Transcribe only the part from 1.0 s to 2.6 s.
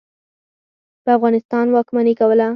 په افغانستان واکمني کوله.